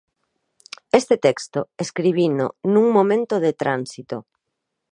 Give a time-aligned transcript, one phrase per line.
[0.99, 4.17] Este texto escribino nun momento de tránsito.